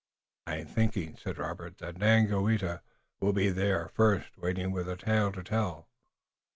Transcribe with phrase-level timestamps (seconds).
[0.47, 2.81] "I'm thinking," said Robert, "that Daganoweda
[3.19, 5.89] will be there first, waiting with a tale to tell."